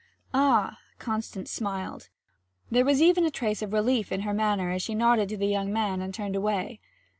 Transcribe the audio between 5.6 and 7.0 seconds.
man and turned away.